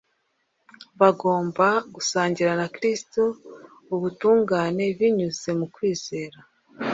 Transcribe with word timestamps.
bagomba 0.99 1.67
gusangira 1.95 2.51
na 2.59 2.67
kristo 2.75 3.21
ubutungane 3.95 4.83
binyuze 4.97 5.49
mu 5.59 5.65
kwizera 5.75 6.39